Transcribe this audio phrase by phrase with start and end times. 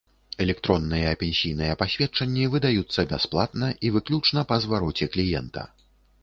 [0.43, 5.69] Электронныя пенсійныя пасведчанні выдаюцца бясплатна і выключна па звароце кліента.